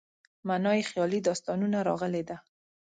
معنا 0.47 0.71
یې 0.77 0.87
خیالي 0.89 1.19
داستانونه 1.27 1.79
راغلې 1.89 2.23
ده. 2.29 2.37